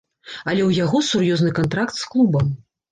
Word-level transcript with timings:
Але 0.49 0.61
ў 0.69 0.81
яго 0.83 1.03
сур'ёзны 1.11 1.55
кантракт 1.61 1.95
з 2.03 2.11
клубам. 2.17 2.53